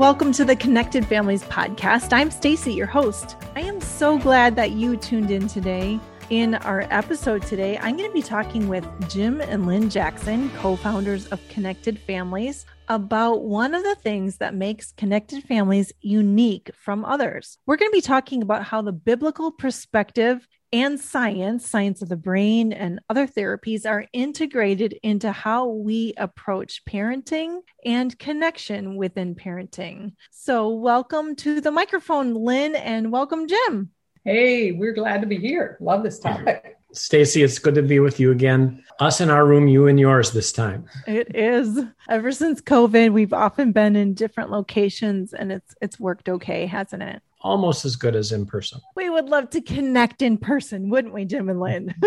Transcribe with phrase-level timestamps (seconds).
[0.00, 2.14] Welcome to the Connected Families podcast.
[2.14, 3.36] I'm Stacy, your host.
[3.54, 6.00] I am so glad that you tuned in today.
[6.30, 10.76] In our episode today, I'm going to be talking with Jim and Lynn Jackson, co
[10.76, 17.04] founders of Connected Families, about one of the things that makes Connected Families unique from
[17.04, 17.58] others.
[17.66, 22.16] We're going to be talking about how the biblical perspective and science, science of the
[22.16, 30.12] brain, and other therapies are integrated into how we approach parenting and connection within parenting.
[30.30, 33.90] So, welcome to the microphone, Lynn, and welcome, Jim.
[34.24, 35.76] Hey, we're glad to be here.
[35.80, 36.76] Love this topic.
[36.92, 38.84] Stacy, it's good to be with you again.
[38.98, 40.84] Us in our room, you in yours this time.
[41.06, 41.80] It is.
[42.08, 47.02] Ever since COVID, we've often been in different locations and it's it's worked okay, hasn't
[47.02, 47.22] it?
[47.42, 48.80] Almost as good as in person.
[48.96, 51.94] We would love to connect in person, wouldn't we, Jim and Lynn?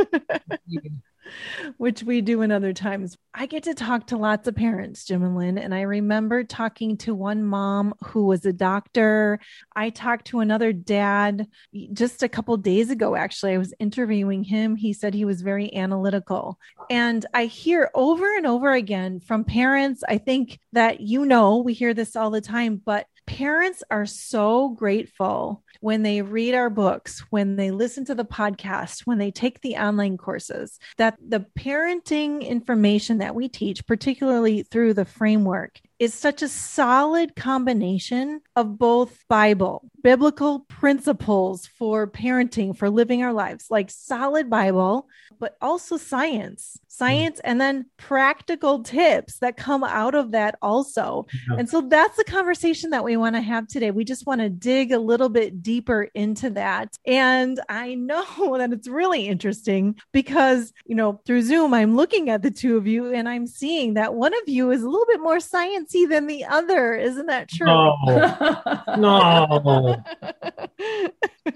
[1.78, 3.18] which we do in other times.
[3.34, 6.98] I get to talk to lots of parents, Jim and Lynn, and I remember talking
[6.98, 9.40] to one mom who was a doctor.
[9.76, 11.48] I talked to another dad
[11.94, 13.54] just a couple days ago, actually.
[13.54, 14.76] I was interviewing him.
[14.76, 16.60] He said he was very analytical.
[16.90, 21.74] And I hear over and over again from parents, I think that you know, we
[21.74, 27.20] hear this all the time, but parents are so grateful when they read our books,
[27.30, 32.48] when they listen to the podcast, when they take the online courses, that the parenting
[32.48, 39.24] information that we teach, particularly through the framework, is such a solid combination of both
[39.30, 45.08] Bible, biblical principles for parenting, for living our lives, like solid Bible,
[45.40, 51.26] but also science, science, and then practical tips that come out of that also.
[51.50, 51.58] Yeah.
[51.60, 53.92] And so that's the conversation that we want to have today.
[53.92, 56.98] We just want to dig a little bit deeper into that.
[57.08, 62.42] And I know that it's really interesting because, you know, through Zoom, I'm looking at
[62.42, 65.22] the two of you and I'm seeing that one of you is a little bit
[65.22, 66.96] more science than the other.
[66.96, 67.68] Isn't that true?
[67.68, 67.98] No.
[68.98, 70.04] no.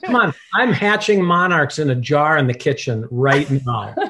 [0.03, 0.33] Come on.
[0.53, 3.95] I'm hatching monarchs in a jar in the kitchen right now.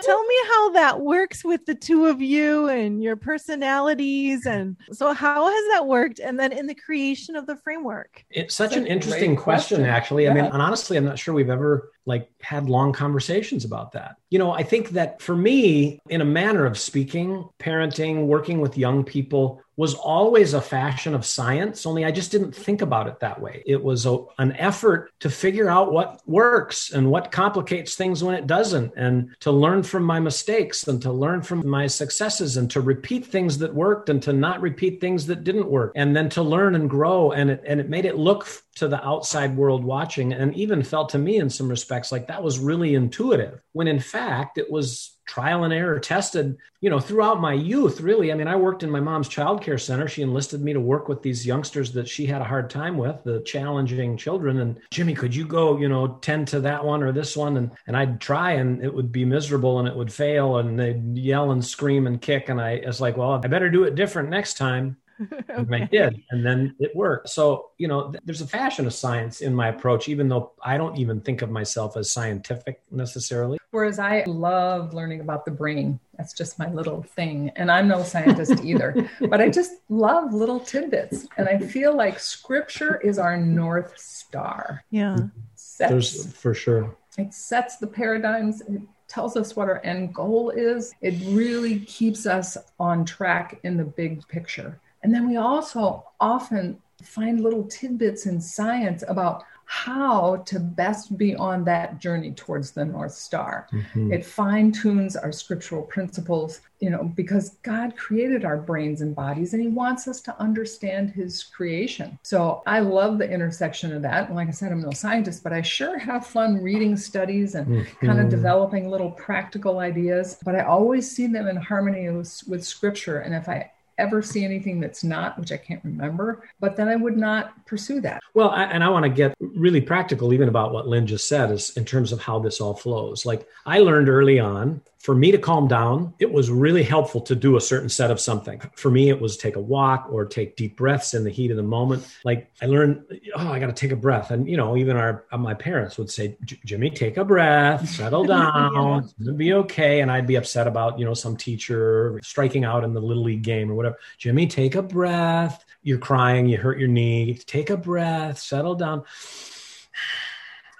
[0.00, 4.46] Tell me how that works with the two of you and your personalities.
[4.46, 6.20] And so, how has that worked?
[6.20, 8.24] And then in the creation of the framework?
[8.30, 10.24] It's such That's an interesting question, question, actually.
[10.24, 10.30] Yeah.
[10.30, 14.16] I mean, and honestly, I'm not sure we've ever like had long conversations about that.
[14.30, 18.78] You know, I think that for me, in a manner of speaking, parenting, working with
[18.78, 23.20] young people was always a fashion of science, only I just didn't think about it
[23.20, 23.62] that way.
[23.64, 28.34] It was a, an effort to figure out what works and what complicates things when
[28.34, 32.68] it doesn't, and to learn from my mistakes and to learn from my successes and
[32.72, 36.28] to repeat things that worked and to not repeat things that didn't work, and then
[36.30, 37.30] to learn and grow.
[37.30, 41.08] And it, and it made it look to the outside world watching and even felt
[41.10, 45.18] to me in some respects like that was really intuitive when in fact it was
[45.28, 48.32] trial and error tested you know throughout my youth really.
[48.32, 50.08] I mean i worked in my mom's child care center.
[50.08, 53.22] She enlisted me to work with these youngsters that she had a hard time with
[53.24, 54.60] the challenging children.
[54.60, 57.56] And jimmy could you go you know tend to that one or this one?
[57.56, 61.16] And and i'd try and it would be miserable and it would fail and they'd
[61.16, 62.48] yell and scream and kick.
[62.48, 65.42] And i it's like well i better do it different next time okay.
[65.48, 67.28] and I did, and then it worked.
[67.28, 70.76] So you know, th- there's a fashion of science in my approach, even though I
[70.76, 73.58] don't even think of myself as scientific necessarily.
[73.70, 76.00] Whereas I love learning about the brain.
[76.16, 79.08] That's just my little thing, and I'm no scientist either.
[79.28, 84.84] But I just love little tidbits, and I feel like Scripture is our north star.
[84.90, 85.38] Yeah, mm-hmm.
[85.54, 86.96] sets, there's for sure.
[87.18, 88.62] It sets the paradigms.
[88.62, 90.94] It tells us what our end goal is.
[91.00, 94.78] It really keeps us on track in the big picture.
[95.02, 101.36] And then we also often find little tidbits in science about how to best be
[101.36, 103.68] on that journey towards the North Star.
[103.70, 104.14] Mm-hmm.
[104.14, 109.52] It fine tunes our scriptural principles, you know, because God created our brains and bodies
[109.52, 112.18] and He wants us to understand His creation.
[112.22, 114.28] So I love the intersection of that.
[114.28, 117.66] And like I said, I'm no scientist, but I sure have fun reading studies and
[117.66, 118.06] mm-hmm.
[118.06, 120.38] kind of developing little practical ideas.
[120.46, 123.18] But I always see them in harmony with, with scripture.
[123.18, 126.96] And if I ever see anything that's not, which I can't remember, but then I
[126.96, 128.20] would not pursue that.
[128.34, 131.50] Well, I, and I want to get really practical, even about what Lynn just said,
[131.50, 133.26] is in terms of how this all flows.
[133.26, 137.36] Like I learned early on for me to calm down, it was really helpful to
[137.36, 138.60] do a certain set of something.
[138.74, 141.56] For me, it was take a walk or take deep breaths in the heat of
[141.56, 142.06] the moment.
[142.24, 143.04] Like I learned,
[143.36, 144.32] oh, I got to take a breath.
[144.32, 148.24] And, you know, even our, uh, my parents would say, Jimmy, take a breath, settle
[148.26, 149.22] down, yeah.
[149.22, 150.00] it'll be okay.
[150.00, 153.42] And I'd be upset about, you know, some teacher striking out in the little league
[153.42, 153.96] game or whatever.
[154.18, 155.64] Jimmy, take a breath.
[155.84, 157.34] You're crying, you hurt your knee.
[157.34, 159.04] Take a breath, settle down.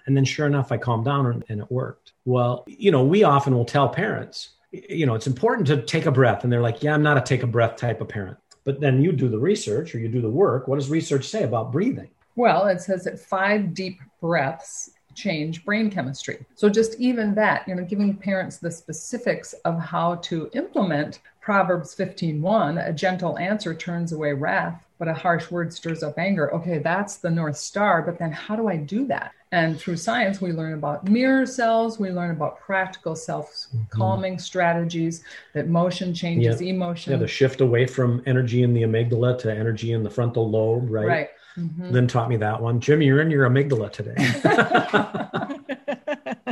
[0.06, 2.07] And then sure enough, I calmed down and it worked.
[2.28, 6.10] Well, you know, we often will tell parents, you know, it's important to take a
[6.10, 6.44] breath.
[6.44, 8.36] And they're like, yeah, I'm not a take a breath type of parent.
[8.64, 10.68] But then you do the research or you do the work.
[10.68, 12.10] What does research say about breathing?
[12.36, 16.44] Well, it says that five deep breaths change brain chemistry.
[16.54, 21.94] So just even that, you know, giving parents the specifics of how to implement Proverbs
[21.94, 26.54] 15:1, a gentle answer turns away wrath, but a harsh word stirs up anger.
[26.54, 29.32] Okay, that's the north star, but then how do I do that?
[29.50, 34.40] And through science, we learn about mirror cells, we learn about practical self-calming mm-hmm.
[34.40, 35.24] strategies
[35.54, 36.70] that motion changes yeah.
[36.72, 37.12] emotion.
[37.12, 40.90] Yeah, the shift away from energy in the amygdala to energy in the frontal lobe,
[40.90, 41.06] right?
[41.06, 41.28] Right.
[41.56, 41.90] Mm-hmm.
[41.90, 42.78] Lynn taught me that one.
[42.78, 44.14] Jim, you're in your amygdala today.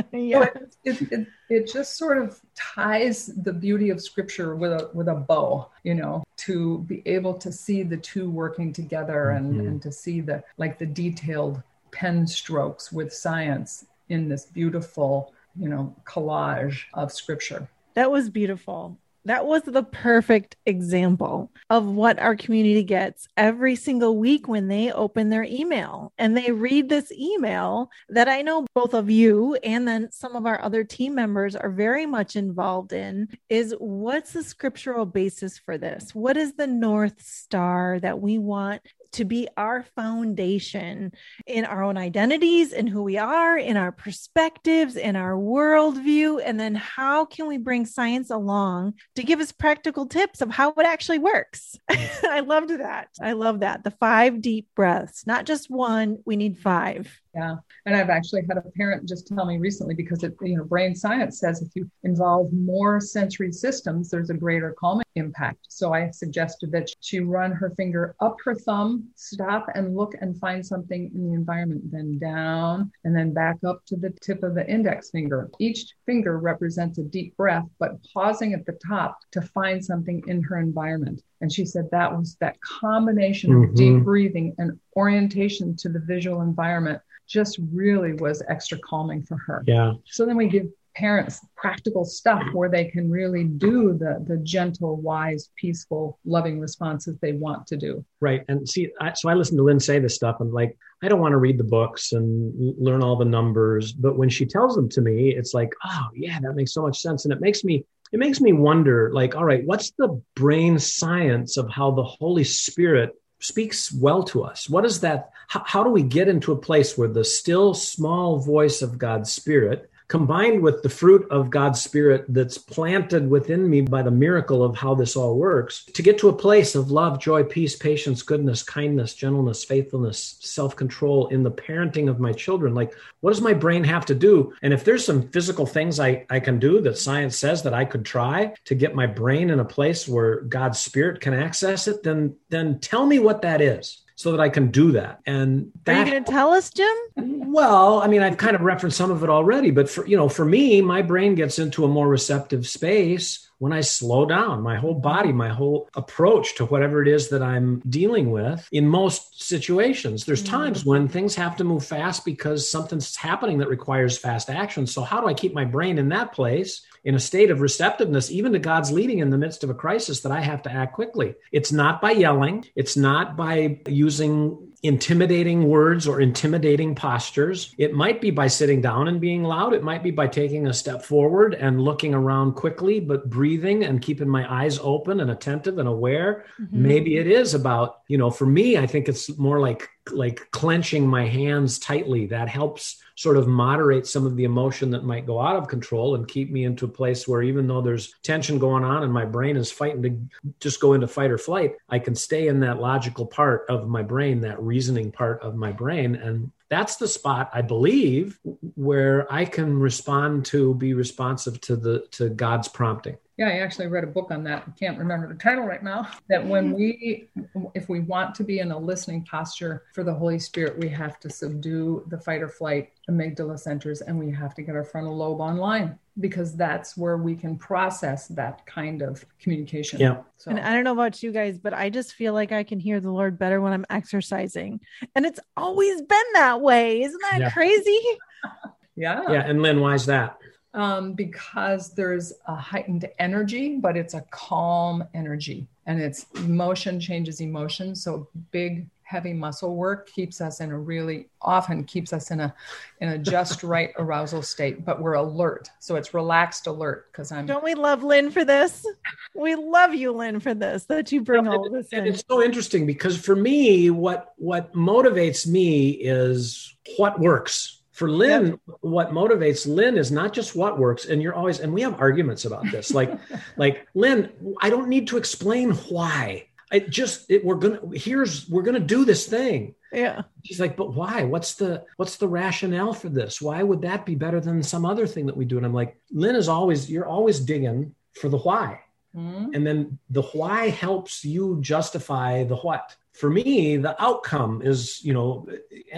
[0.11, 0.43] yeah.
[0.43, 5.07] It, it, it, it, just sort of ties the beauty of scripture with a with
[5.07, 9.67] a bow, you know, to be able to see the two working together and, mm-hmm.
[9.67, 11.61] and to see the like the detailed
[11.91, 17.67] pen strokes with science in this beautiful, you know, collage of scripture.
[17.95, 18.97] That was beautiful.
[19.27, 24.89] That was the perfect example of what our community gets every single week when they
[24.89, 29.85] open their email and they read this email that I know both of you and
[29.85, 34.43] then some of our other team members are very much involved in is what's the
[34.43, 36.15] scriptural basis for this?
[36.15, 38.81] What is the North Star that we want
[39.13, 41.11] to be our foundation
[41.45, 46.41] in our own identities and who we are, in our perspectives, in our worldview.
[46.43, 50.71] And then how can we bring science along to give us practical tips of how
[50.71, 51.75] it actually works?
[51.89, 53.09] I loved that.
[53.21, 53.83] I love that.
[53.83, 57.19] The five deep breaths, not just one, we need five.
[57.37, 57.57] Yeah.
[57.85, 60.95] And I've actually had a parent just tell me recently because it, you know, brain
[60.95, 65.67] science says if you involve more sensory systems, there's a greater calming impact.
[65.69, 70.35] So I suggested that she run her finger up her thumb, stop and look and
[70.39, 74.55] find something in the environment, then down and then back up to the tip of
[74.55, 75.51] the index finger.
[75.59, 80.41] Each finger represents a deep breath, but pausing at the top to find something in
[80.41, 81.21] her environment.
[81.41, 83.69] And she said that was that combination mm-hmm.
[83.69, 89.37] of deep breathing and orientation to the visual environment just really was extra calming for
[89.37, 89.63] her.
[89.67, 89.93] Yeah.
[90.05, 94.95] So then we give parents practical stuff where they can really do the the gentle
[94.97, 98.03] wise peaceful loving responses they want to do.
[98.19, 98.43] Right.
[98.47, 100.37] And see I, so i listen to lynn say this stuff.
[100.39, 103.93] And like i don't want to read the books and learn all the numbers.
[103.93, 106.99] But when she tells them to me it's like oh yeah that makes so much
[106.99, 107.25] sense.
[107.25, 111.57] And it makes me it makes me wonder like all right what's the brain science
[111.57, 114.69] of how the holy spirit speaks well to us.
[114.69, 118.37] What is that how, how do we get into a place where the still small
[118.37, 123.81] voice of god's spirit combined with the fruit of God's Spirit that's planted within me
[123.81, 127.19] by the miracle of how this all works, to get to a place of love,
[127.19, 132.73] joy, peace, patience, goodness, kindness, gentleness, faithfulness, self control in the parenting of my children.
[132.73, 134.53] Like, what does my brain have to do?
[134.61, 137.85] And if there's some physical things I, I can do that science says that I
[137.85, 142.03] could try to get my brain in a place where God's Spirit can access it,
[142.03, 145.21] then then tell me what that is so that I can do that.
[145.27, 146.95] And that, are you going to tell us, Jim?
[147.15, 150.27] Well, I mean, I've kind of referenced some of it already, but for you know,
[150.27, 154.75] for me, my brain gets into a more receptive space when I slow down my
[154.75, 159.43] whole body, my whole approach to whatever it is that I'm dealing with in most
[159.43, 160.25] situations.
[160.25, 160.49] There's mm.
[160.49, 164.85] times when things have to move fast because something's happening that requires fast action.
[164.85, 168.31] So, how do I keep my brain in that place in a state of receptiveness,
[168.31, 170.93] even to God's leading in the midst of a crisis that I have to act
[170.93, 171.35] quickly?
[171.51, 177.73] It's not by yelling, it's not by using intimidating words or intimidating postures.
[177.77, 179.73] It might be by sitting down and being loud.
[179.73, 184.01] It might be by taking a step forward and looking around quickly, but breathing and
[184.01, 186.45] keeping my eyes open and attentive and aware.
[186.61, 186.87] Mm-hmm.
[186.87, 191.07] Maybe it is about, you know, for me, I think it's more like like clenching
[191.07, 192.27] my hands tightly.
[192.27, 196.13] That helps sort of moderate some of the emotion that might go out of control
[196.13, 199.25] and keep me into a place where even though there's tension going on and my
[199.25, 202.79] brain is fighting to just go into fight or flight, I can stay in that
[202.79, 206.15] logical part of my brain, that reasoning part of my brain.
[206.15, 208.39] And that's the spot I believe
[208.75, 213.17] where I can respond to be responsive to the to God's prompting.
[213.37, 214.63] Yeah, I actually read a book on that.
[214.67, 216.09] I can't remember the title right now.
[216.29, 217.29] That when we,
[217.73, 221.19] if we want to be in a listening posture for the Holy Spirit, we have
[221.21, 225.15] to subdue the fight or flight amygdala centers and we have to get our frontal
[225.15, 229.99] lobe online because that's where we can process that kind of communication.
[229.99, 230.17] Yeah.
[230.37, 230.51] So.
[230.51, 232.99] And I don't know about you guys, but I just feel like I can hear
[232.99, 234.81] the Lord better when I'm exercising.
[235.15, 237.03] And it's always been that way.
[237.03, 237.51] Isn't that yeah.
[237.51, 238.01] crazy?
[238.95, 239.21] yeah.
[239.29, 239.45] Yeah.
[239.45, 240.37] And Lynn, why is that?
[240.77, 247.41] Um, because there's a heightened energy, but it's a calm energy and it's emotion changes
[247.41, 247.95] emotion.
[247.95, 252.53] So big, heavy muscle work keeps us in a really often keeps us in a
[252.99, 255.67] in a just right arousal state but we're alert.
[255.79, 258.85] So it's relaxed alert because i'm don't we love lynn for this?
[259.33, 262.05] We love you lynn for this that you bring all this in.
[262.05, 268.45] it's so interesting because for me what what motivates me is what works for Lynn,
[268.45, 268.59] yep.
[268.81, 272.45] what motivates Lynn is not just what works, and you're always, and we have arguments
[272.45, 272.93] about this.
[272.93, 273.19] Like,
[273.57, 274.29] like Lynn,
[274.61, 276.45] I don't need to explain why.
[276.71, 279.73] I just it, we're gonna here's we're gonna do this thing.
[279.91, 280.21] Yeah.
[280.43, 281.23] She's like, but why?
[281.23, 283.41] What's the what's the rationale for this?
[283.41, 285.57] Why would that be better than some other thing that we do?
[285.57, 288.81] And I'm like, Lynn is always you're always digging for the why.
[289.15, 289.53] Mm-hmm.
[289.53, 295.11] And then the why helps you justify the what for me, the outcome is, you
[295.11, 295.47] know,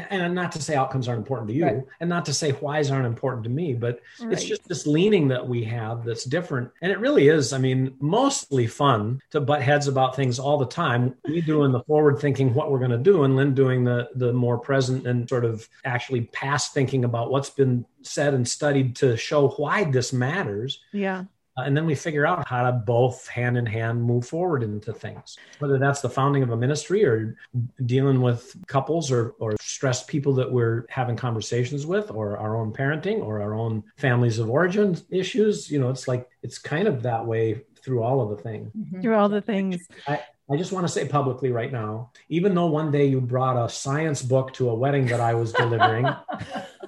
[0.10, 1.84] and not to say outcomes aren't important to you right.
[2.00, 4.32] and not to say whys aren't important to me, but right.
[4.32, 6.72] it's just this leaning that we have that's different.
[6.82, 10.66] And it really is, I mean, mostly fun to butt heads about things all the
[10.66, 11.16] time.
[11.28, 14.32] We doing the forward thinking what we're going to do and Lynn doing the, the
[14.32, 19.18] more present and sort of actually past thinking about what's been said and studied to
[19.18, 20.82] show why this matters.
[20.94, 21.26] Yeah.
[21.60, 24.94] Uh, and then we figure out how to both hand in hand move forward into
[24.94, 27.36] things whether that's the founding of a ministry or
[27.86, 32.72] dealing with couples or, or stressed people that we're having conversations with or our own
[32.72, 35.70] parenting or our own families of origin issues.
[35.70, 39.02] You know it's like it's kind of that way through all of the things mm-hmm.
[39.02, 39.88] through all the things.
[40.08, 43.64] I, I just want to say publicly right now, even though one day you brought
[43.64, 46.08] a science book to a wedding that I was delivering,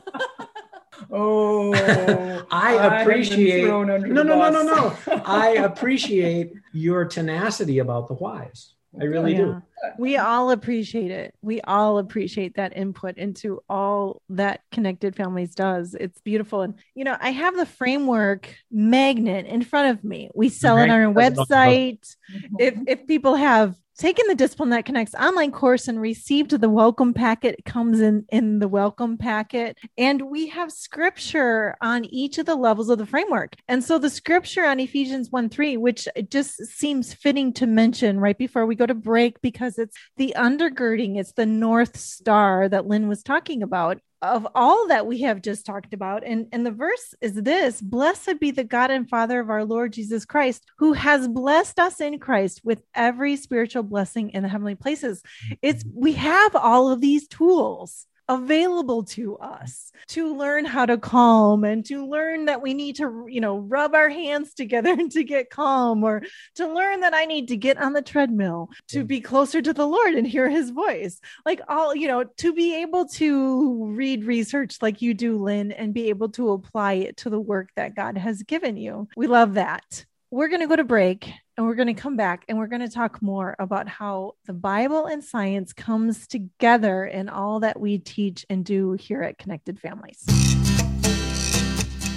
[1.11, 1.73] Oh,
[2.51, 3.65] I appreciate.
[3.65, 4.97] no, no, no, no, no, no.
[5.25, 8.73] I appreciate your tenacity about the whys.
[8.99, 9.37] I really yeah.
[9.37, 9.61] do.
[9.97, 11.33] We all appreciate it.
[11.41, 15.95] We all appreciate that input into all that Connected Families does.
[15.97, 16.61] It's beautiful.
[16.61, 20.29] And, you know, I have the framework magnet in front of me.
[20.35, 22.15] We sell it on our website.
[22.59, 27.13] If, if people have taken the discipline that connects online course and received the welcome
[27.13, 29.77] packet it comes in in the welcome packet.
[29.97, 33.55] And we have scripture on each of the levels of the framework.
[33.67, 38.37] And so the scripture on ephesians 1 3 which just seems fitting to mention right
[38.37, 43.07] before we go to break because it's the undergirding it's the north star that lynn
[43.07, 46.23] was talking about of all that we have just talked about.
[46.25, 49.93] And, and the verse is this Blessed be the God and Father of our Lord
[49.93, 54.75] Jesus Christ, who has blessed us in Christ with every spiritual blessing in the heavenly
[54.75, 55.23] places.
[55.61, 61.63] It's we have all of these tools available to us to learn how to calm
[61.63, 65.49] and to learn that we need to, you know, rub our hands together to get
[65.49, 66.23] calm or
[66.55, 69.07] to learn that I need to get on the treadmill to mm.
[69.07, 71.19] be closer to the Lord and hear his voice.
[71.45, 75.93] Like all, you know, to be able to read research like you do, Lynn, and
[75.93, 79.07] be able to apply it to the work that God has given you.
[79.15, 82.45] We love that we're going to go to break and we're going to come back
[82.47, 87.27] and we're going to talk more about how the Bible and science comes together in
[87.27, 90.23] all that we teach and do here at Connected Families.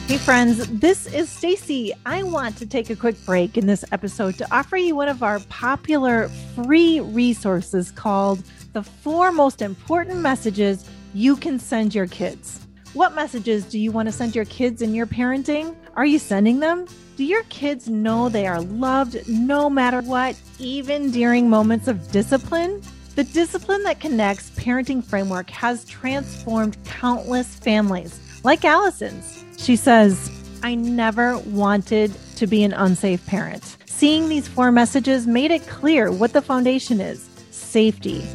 [0.06, 1.92] Hey friends, this is Stacy.
[2.06, 5.24] I want to take a quick break in this episode to offer you one of
[5.24, 8.44] our popular free resources called
[8.74, 12.64] The Four Most Important Messages You Can Send Your Kids.
[12.92, 15.74] What messages do you want to send your kids in your parenting?
[15.96, 16.86] Are you sending them?
[17.16, 22.82] Do your kids know they are loved no matter what, even during moments of discipline?
[23.14, 29.44] The discipline that connects parenting framework has transformed countless families, like Allison's.
[29.56, 30.28] She says,
[30.64, 33.76] I never wanted to be an unsafe parent.
[33.86, 38.26] Seeing these four messages made it clear what the foundation is safety.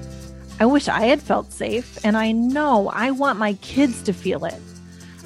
[0.61, 4.45] I wish I had felt safe, and I know I want my kids to feel
[4.45, 4.55] it.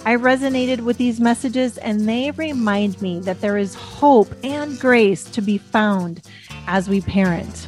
[0.05, 5.23] I resonated with these messages and they remind me that there is hope and grace
[5.25, 6.21] to be found
[6.67, 7.67] as we parent.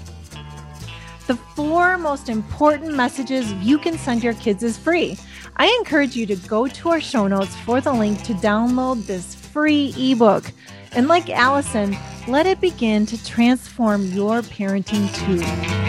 [1.27, 5.17] The four most important messages you can send your kids is free.
[5.55, 9.33] I encourage you to go to our show notes for the link to download this
[9.33, 10.51] free ebook.
[10.91, 11.95] And like Allison,
[12.27, 15.84] let it begin to transform your parenting too.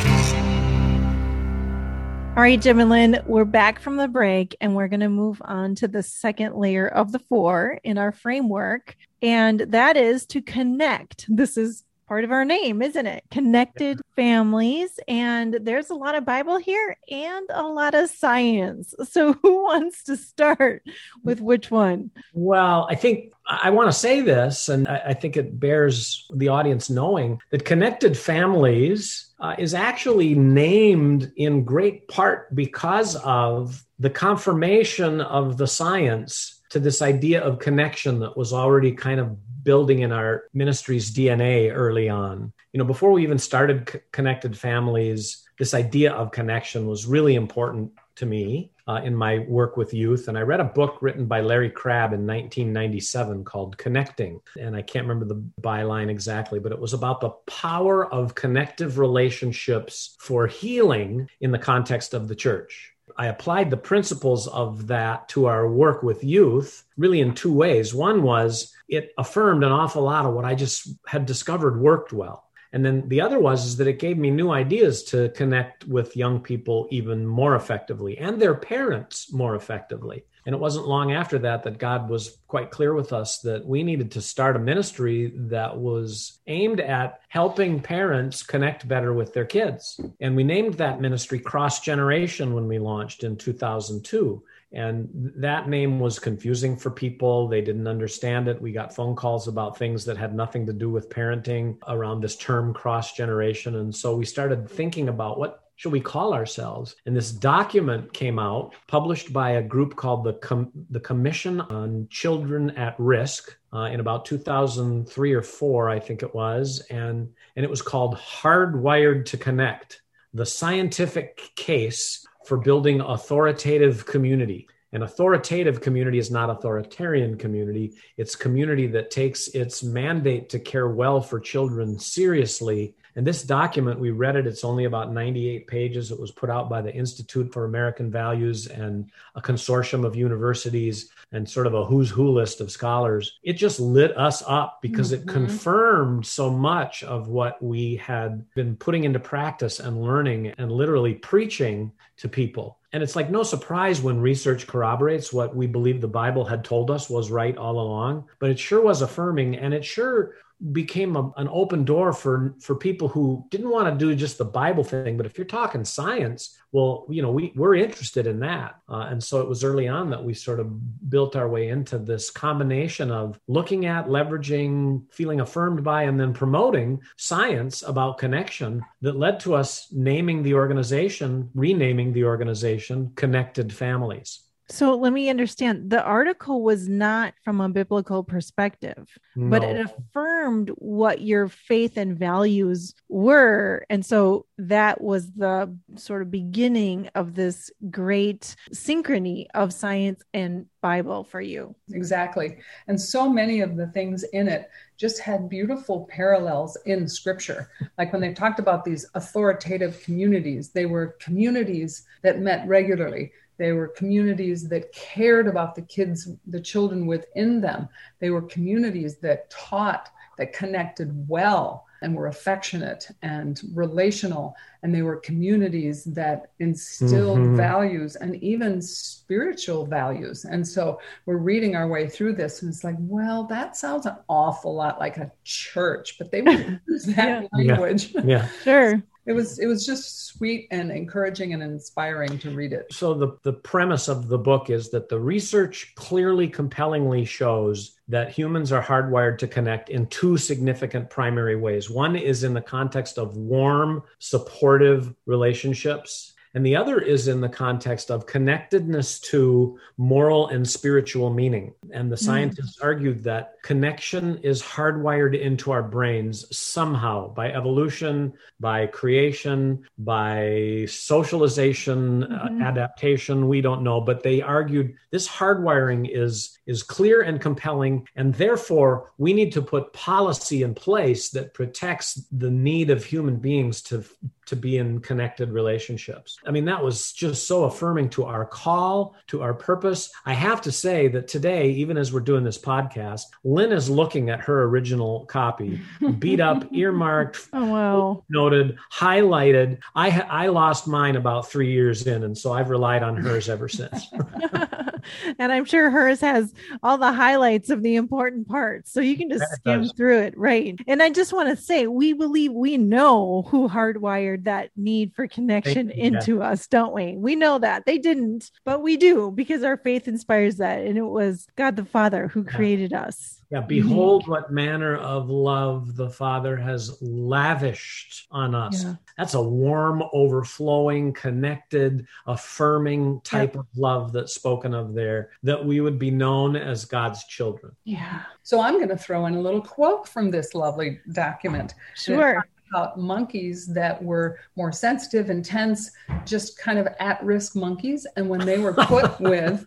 [2.36, 5.40] All right, Jim and Lynn, we're back from the break and we're going to move
[5.42, 8.94] on to the second layer of the four in our framework.
[9.22, 11.24] And that is to connect.
[11.30, 13.24] This is part of our name, isn't it?
[13.30, 14.98] Connected families.
[15.08, 18.94] And there's a lot of Bible here and a lot of science.
[19.16, 20.82] So, who wants to start
[21.22, 22.10] with which one?
[22.34, 26.90] Well, I think I want to say this, and I think it bears the audience
[26.90, 35.20] knowing that connected families uh, is actually named in great part because of the confirmation
[35.20, 40.12] of the science to this idea of connection that was already kind of building in
[40.12, 42.52] our ministry's DNA early on.
[42.72, 47.34] You know, before we even started C- Connected Families, this idea of connection was really
[47.34, 50.28] important to me uh, in my work with youth.
[50.28, 54.40] And I read a book written by Larry Crabb in 1997 called Connecting.
[54.58, 58.98] And I can't remember the byline exactly, but it was about the power of connective
[58.98, 62.92] relationships for healing in the context of the church.
[63.16, 67.94] I applied the principles of that to our work with youth really in two ways.
[67.94, 72.44] One was it affirmed an awful lot of what I just had discovered worked well.
[72.72, 76.16] And then the other was is that it gave me new ideas to connect with
[76.16, 80.24] young people even more effectively and their parents more effectively.
[80.46, 83.82] And it wasn't long after that that God was quite clear with us that we
[83.82, 89.44] needed to start a ministry that was aimed at helping parents connect better with their
[89.44, 90.00] kids.
[90.20, 94.40] And we named that ministry Cross Generation when we launched in 2002.
[94.72, 97.48] And that name was confusing for people.
[97.48, 98.62] They didn't understand it.
[98.62, 102.36] We got phone calls about things that had nothing to do with parenting around this
[102.36, 103.76] term cross generation.
[103.76, 106.96] And so we started thinking about what should we call ourselves?
[107.04, 112.08] And this document came out, published by a group called the, Com- the Commission on
[112.10, 116.80] Children at Risk uh, in about 2003 or four, I think it was.
[116.90, 120.00] And, and it was called Hardwired to Connect
[120.32, 124.68] The Scientific Case for building authoritative community.
[124.92, 127.98] An authoritative community is not authoritarian community.
[128.16, 132.94] It's community that takes its mandate to care well for children seriously.
[133.16, 136.10] And this document, we read it, it's only about 98 pages.
[136.10, 141.10] It was put out by the Institute for American Values and a consortium of universities
[141.32, 143.38] and sort of a who's who list of scholars.
[143.42, 145.28] It just lit us up because mm-hmm.
[145.28, 150.70] it confirmed so much of what we had been putting into practice and learning and
[150.70, 152.78] literally preaching to people.
[152.92, 156.90] And it's like no surprise when research corroborates what we believe the Bible had told
[156.90, 160.34] us was right all along, but it sure was affirming and it sure
[160.72, 164.44] became a, an open door for for people who didn't want to do just the
[164.44, 168.76] bible thing but if you're talking science well you know we we're interested in that.
[168.88, 171.98] Uh, and so it was early on that we sort of built our way into
[171.98, 178.82] this combination of looking at leveraging feeling affirmed by and then promoting science about connection
[179.00, 185.30] that led to us naming the organization renaming the organization connected families so let me
[185.30, 189.50] understand the article was not from a biblical perspective, no.
[189.50, 193.86] but it affirmed what your faith and values were.
[193.88, 200.66] And so that was the sort of beginning of this great synchrony of science and
[200.80, 201.74] Bible for you.
[201.92, 202.58] Exactly.
[202.88, 207.70] And so many of the things in it just had beautiful parallels in scripture.
[207.98, 213.72] Like when they talked about these authoritative communities, they were communities that met regularly they
[213.72, 217.88] were communities that cared about the kids, the children within them.
[218.18, 224.54] They were communities that taught, that connected well and were affectionate and relational.
[224.82, 227.56] And they were communities that instilled mm-hmm.
[227.56, 230.44] values and even spiritual values.
[230.44, 234.16] And so we're reading our way through this, and it's like, well, that sounds an
[234.28, 237.48] awful lot like a church, but they would use that yeah.
[237.52, 238.12] language.
[238.14, 238.22] Yeah.
[238.24, 238.48] yeah.
[238.62, 242.86] Sure it was it was just sweet and encouraging and inspiring to read it.
[242.92, 248.30] So the the premise of the book is that the research clearly compellingly shows that
[248.30, 251.90] humans are hardwired to connect in two significant primary ways.
[251.90, 257.50] One is in the context of warm supportive relationships and the other is in the
[257.50, 261.74] context of connectedness to moral and spiritual meaning.
[261.92, 262.24] And the hmm.
[262.24, 262.84] scientists mm.
[262.84, 272.22] argued that connection is hardwired into our brains somehow by evolution, by creation, by socialization,
[272.22, 272.62] uh, mm-hmm.
[272.62, 273.48] uh, adaptation.
[273.48, 278.08] We don't know, but they argued this hardwiring is, is clear and compelling.
[278.16, 283.36] And therefore, we need to put policy in place that protects the need of human
[283.36, 284.04] beings to
[284.46, 286.38] to be in connected relationships.
[286.46, 290.10] I mean, that was just so affirming to our call, to our purpose.
[290.24, 294.30] I have to say that today, even as we're doing this podcast, Lynn is looking
[294.30, 295.80] at her original copy,
[296.18, 298.24] beat up, earmarked, oh, wow.
[298.28, 299.78] noted, highlighted.
[299.94, 303.68] I I lost mine about three years in, and so I've relied on hers ever
[303.68, 304.06] since.
[305.38, 309.30] and I'm sure hers has all the highlights of the important parts, so you can
[309.30, 310.78] just skim through it, right?
[310.86, 315.26] And I just want to say, we believe we know who hardwired that need for
[315.26, 317.16] connection into us, don't we?
[317.16, 320.80] We know that they didn't, but we do because our faith inspires that.
[320.80, 323.42] And it was God the Father who created us.
[323.50, 324.30] Yeah, behold mm-hmm.
[324.32, 328.84] what manner of love the Father has lavished on us.
[328.84, 328.94] Yeah.
[329.16, 333.60] That's a warm, overflowing, connected, affirming type yep.
[333.60, 337.74] of love that's spoken of there, that we would be known as God's children.
[337.84, 338.22] Yeah.
[338.42, 341.74] So I'm going to throw in a little quote from this lovely document.
[341.94, 345.90] Sure about monkeys that were more sensitive, intense,
[346.24, 348.06] just kind of at risk monkeys.
[348.16, 349.64] And when they were put with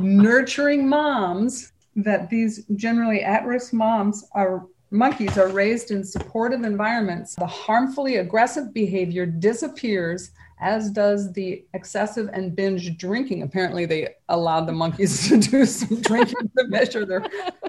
[0.00, 7.34] nurturing moms, that these generally at risk moms are monkeys are raised in supportive environments,
[7.34, 10.30] the harmfully aggressive behavior disappears
[10.60, 13.42] as does the excessive and binge drinking.
[13.42, 17.26] Apparently, they allowed the monkeys to do some drinking to measure their,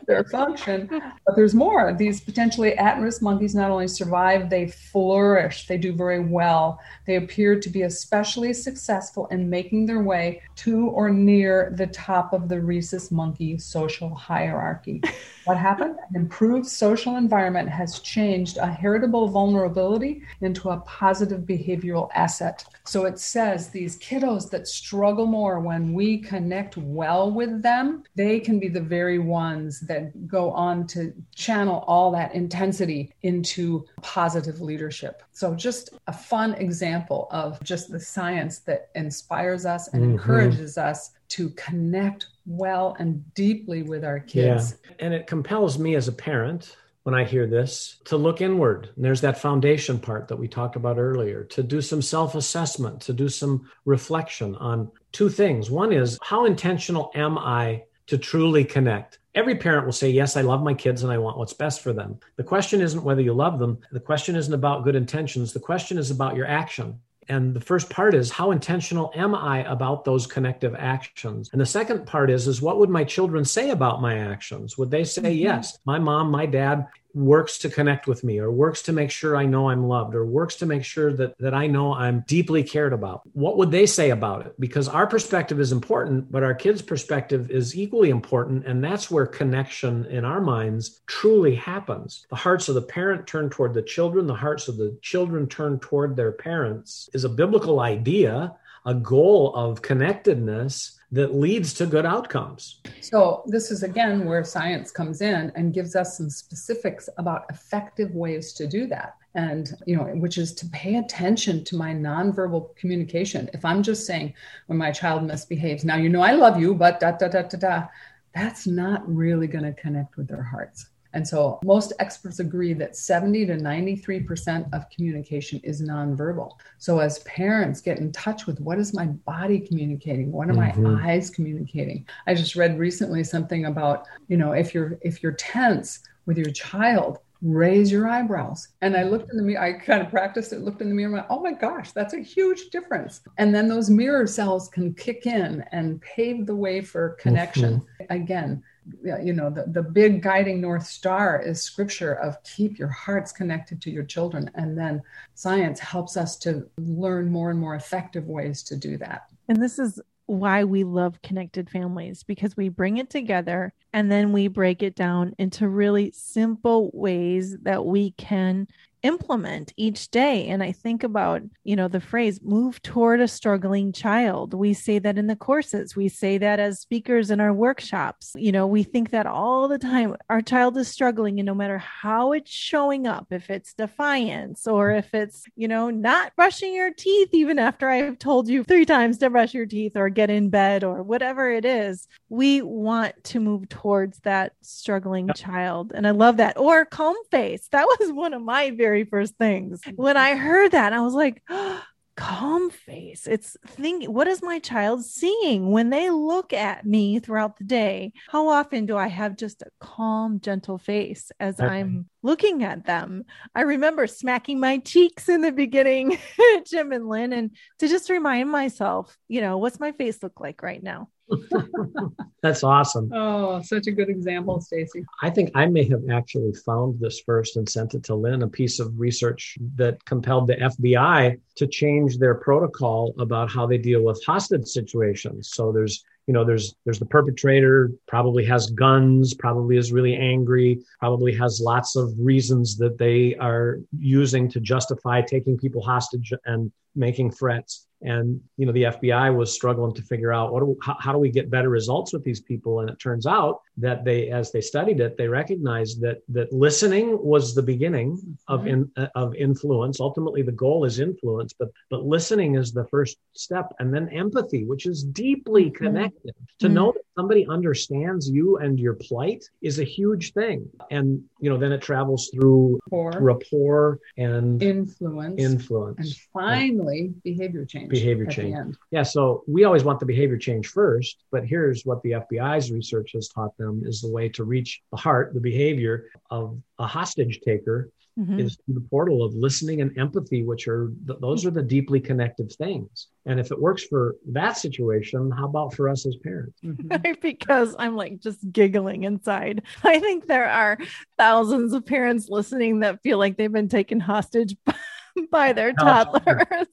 [0.08, 0.88] their function.
[1.26, 1.94] But there's more.
[1.94, 6.80] These potentially at risk monkeys not only survive, they flourish, they do very well.
[7.06, 12.34] They appear to be especially successful in making their way to or near the top
[12.34, 15.02] of the rhesus monkey social hierarchy.
[15.48, 15.96] What happened?
[16.10, 22.66] An improved social environment has changed a heritable vulnerability into a positive behavioral asset.
[22.84, 28.42] So it says these kiddos that struggle more when we connect well with them, they
[28.42, 29.97] can be the very ones that
[30.28, 35.24] go on to channel all that intensity into positive leadership.
[35.32, 40.14] So just a fun example of just the science that inspires us and mm-hmm.
[40.14, 44.76] encourages us to connect well and deeply with our kids.
[44.86, 44.96] Yeah.
[45.00, 46.76] And it compels me as a parent
[47.08, 48.90] when I hear this to look inward.
[48.96, 53.00] And there's that foundation part that we talked about earlier to do some self assessment,
[53.04, 55.72] to do some reflection on two things.
[55.72, 59.20] One is how intentional am I to truly connect?
[59.38, 61.94] Every parent will say, Yes, I love my kids and I want what's best for
[61.94, 62.20] them.
[62.38, 63.78] The question isn't whether you love them.
[63.92, 65.54] The question isn't about good intentions.
[65.54, 67.00] The question is about your action.
[67.30, 71.52] And the first part is how intentional am I about those connective actions?
[71.52, 74.76] And the second part is is what would my children say about my actions?
[74.76, 75.44] Would they say, mm-hmm.
[75.44, 76.88] "Yes, my mom, my dad
[77.18, 80.26] works to connect with me or works to make sure I know I'm loved or
[80.26, 83.22] works to make sure that, that I know I'm deeply cared about.
[83.34, 84.60] What would they say about it?
[84.60, 88.66] Because our perspective is important, but our kids' perspective is equally important.
[88.66, 92.26] And that's where connection in our minds truly happens.
[92.30, 95.80] The hearts of the parent turn toward the children, the hearts of the children turn
[95.80, 102.06] toward their parents is a biblical idea, a goal of connectedness that leads to good
[102.06, 102.82] outcomes.
[103.02, 108.14] So, this is again where science comes in and gives us some specifics about effective
[108.14, 109.16] ways to do that.
[109.34, 113.50] And, you know, which is to pay attention to my nonverbal communication.
[113.54, 114.34] If I'm just saying
[114.66, 117.58] when my child misbehaves, now you know I love you, but da da da da
[117.58, 117.88] da,
[118.34, 120.88] that's not really going to connect with their hearts.
[121.18, 126.52] And so most experts agree that 70 to 93% of communication is nonverbal.
[126.78, 130.32] So as parents get in touch with what is my body communicating?
[130.32, 130.84] What are mm-hmm.
[130.84, 132.06] my eyes communicating?
[132.28, 136.52] I just read recently something about, you know, if you're if you're tense with your
[136.52, 138.68] child, raise your eyebrows.
[138.82, 141.08] And I looked in the mirror, I kind of practiced it, looked in the mirror,
[141.08, 143.22] and went, oh my gosh, that's a huge difference.
[143.40, 147.82] And then those mirror cells can kick in and pave the way for connection.
[148.02, 148.14] Mm-hmm.
[148.14, 148.64] Again,
[149.04, 153.82] you know the, the big guiding north star is scripture of keep your hearts connected
[153.82, 154.50] to your children.
[154.56, 155.02] And then
[155.36, 159.28] science helps us to learn more and more effective ways to do that.
[159.48, 164.34] And this is why we love connected families because we bring it together and then
[164.34, 168.68] we break it down into really simple ways that we can
[169.04, 170.48] implement each day.
[170.48, 174.54] And I think about, you know, the phrase move toward a struggling child.
[174.54, 178.34] We say that in the courses, we say that as speakers in our workshops.
[178.36, 180.16] You know, we think that all the time.
[180.30, 184.92] Our child is struggling, and no matter how it's showing up, if it's defiance or
[184.92, 189.18] if it's, you know, not brushing your teeth, even after I've told you three times
[189.20, 193.40] to brush your teeth or get in bed or whatever it is, we want to
[193.40, 195.92] move towards that struggling child.
[195.94, 196.58] And I love that.
[196.58, 197.68] Or calm face.
[197.72, 199.82] That was one of my very very first things.
[199.96, 201.84] When I heard that, I was like, oh,
[202.16, 203.28] calm face.
[203.28, 208.14] It's thinking, what is my child seeing when they look at me throughout the day?
[208.30, 211.68] How often do I have just a calm, gentle face as okay.
[211.68, 213.24] I'm looking at them?
[213.56, 216.18] I remember smacking my cheeks in the beginning,
[216.68, 220.62] Jim and Lynn, and to just remind myself, you know, what's my face look like
[220.62, 221.08] right now?
[222.44, 223.12] That's awesome.
[223.14, 225.06] Oh, such a good example, Stacy.
[225.22, 228.48] I think I may have actually found this first and sent it to Lynn, a
[228.48, 234.04] piece of research that compelled the FBI to change their protocol about how they deal
[234.04, 235.50] with hostage situations.
[235.54, 240.80] So there's you know there's there's the perpetrator probably has guns probably is really angry
[241.00, 246.72] probably has lots of reasons that they are using to justify taking people hostage and
[246.96, 247.88] making threats.
[248.02, 251.18] And you know the fbi was struggling to figure out what do, how, how, do
[251.18, 252.82] we get better results with these people?
[252.82, 257.08] And it turns out that they as they studied it they recognized that that listening
[257.24, 258.10] was the beginning
[258.48, 258.68] of Mm-hmm.
[258.70, 263.18] in, uh, of influence ultimately the goal is influence but but listening is the first
[263.34, 265.84] step and then empathy which is deeply Mm-hmm.
[265.86, 266.74] connected to Mhm.
[266.78, 270.60] know that somebody understands you and your plight is a huge thing
[270.96, 271.08] and
[271.44, 277.90] you know then it travels through For rapport and influence influence and finally behavior change.
[278.00, 278.76] Behavior change.
[278.96, 283.10] Yeah, so we always want the behavior change first, but here's what the FBI's research
[283.18, 287.40] has taught them is the way to reach the heart, the behavior of a hostage
[287.42, 288.40] taker Mhm.
[288.40, 292.00] is through the portal of listening and empathy, which are th- those are the deeply
[292.00, 293.10] connective things.
[293.28, 296.60] And if it works for that situation, how about for us as parents?
[296.66, 297.22] Mhm.
[297.22, 299.62] because I'm like just giggling inside.
[299.84, 300.80] I think there are
[301.20, 304.56] thousands of parents listening that feel like they've been taken hostage
[305.32, 306.68] by their Oh, toddlers.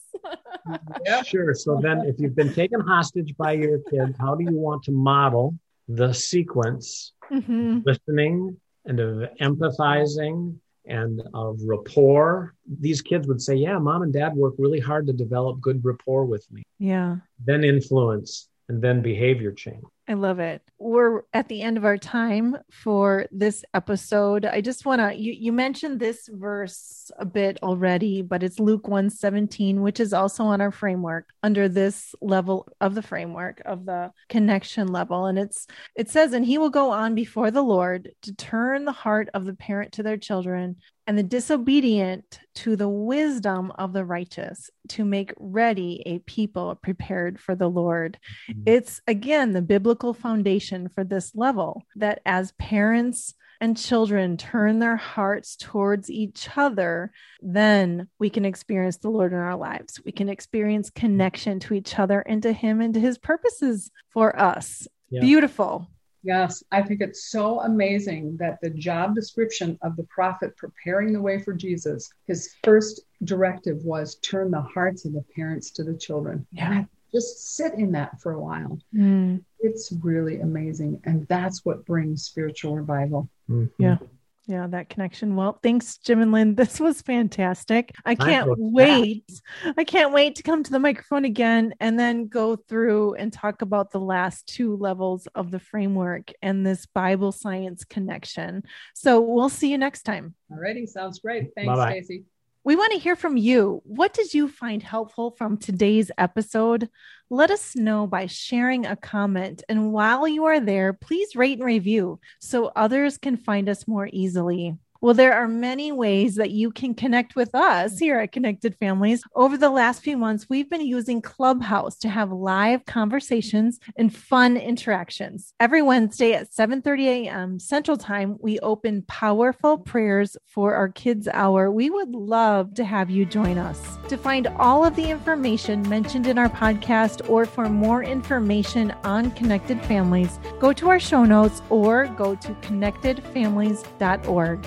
[1.04, 1.26] Yep.
[1.26, 1.54] Sure.
[1.54, 4.92] So then, if you've been taken hostage by your kids, how do you want to
[4.92, 5.54] model
[5.88, 7.84] the sequence Mhm.
[7.84, 12.54] listening and of empathizing and of rapport.
[12.80, 16.24] These kids would say, Yeah, mom and dad work really hard to develop good rapport
[16.26, 16.62] with me.
[16.78, 17.18] Yeah.
[17.44, 19.84] Then influence and then behavior change.
[20.06, 20.60] I love it.
[20.78, 24.44] We're at the end of our time for this episode.
[24.44, 28.86] I just want to you you mentioned this verse a bit already, but it's Luke
[28.86, 34.12] 117, which is also on our framework under this level of the framework of the
[34.28, 35.24] connection level.
[35.24, 38.92] And it's it says, and he will go on before the Lord to turn the
[38.92, 44.04] heart of the parent to their children and the disobedient to the wisdom of the
[44.04, 48.18] righteous to make ready a people prepared for the Lord.
[48.50, 48.62] Mm-hmm.
[48.66, 54.96] It's again the biblical foundation for this level that as parents and children turn their
[54.96, 60.00] hearts towards each other, then we can experience the Lord in our lives.
[60.04, 64.38] We can experience connection to each other and to Him and to His purposes for
[64.38, 64.86] us.
[65.10, 65.20] Yeah.
[65.20, 65.88] Beautiful.
[66.24, 71.20] Yes, I think it's so amazing that the job description of the prophet preparing the
[71.20, 75.94] way for Jesus, his first directive was turn the hearts of the parents to the
[75.94, 76.46] children.
[76.50, 76.78] Yeah.
[76.78, 78.78] And just sit in that for a while.
[78.94, 81.00] Mm, It's really amazing.
[81.04, 83.28] And that's what brings spiritual revival.
[83.48, 83.70] Mhm.
[83.78, 83.98] Yeah.
[84.46, 85.36] Yeah, that connection.
[85.36, 86.54] Well, thanks, Jim and Lynn.
[86.64, 87.92] This was fantastic.
[88.04, 89.40] I Time can't goes wait.
[89.76, 93.62] I can't wait to come to the microphone again and then go through and talk
[93.62, 98.62] about the last two levels of the framework and this Bible science connection.
[98.94, 100.34] So we'll see you next time.
[100.52, 101.50] Alrighty, sounds great.
[101.56, 101.90] Thanks, Bye-bye.
[101.90, 102.24] Stacy.
[102.66, 103.82] We want to hear from you.
[103.84, 106.88] What did you find helpful from today's episode?
[107.28, 109.62] Let us know by sharing a comment.
[109.68, 114.08] And while you are there, please rate and review so others can find us more
[114.10, 114.78] easily.
[115.04, 117.98] Well, there are many ways that you can connect with us mm.
[117.98, 119.22] here at Connected Families.
[119.34, 124.56] Over the last few months, we've been using Clubhouse to have live conversations and fun
[124.56, 125.52] interactions.
[125.60, 127.58] Every Wednesday at 7:30 a.m.
[127.58, 131.70] Central Time, we open powerful prayers for our kids hour.
[131.70, 133.98] We would love to have you join us.
[134.08, 139.32] To find all of the information mentioned in our podcast or for more information on
[139.32, 144.66] Connected Families, go to our show notes or go to connectedfamilies.org.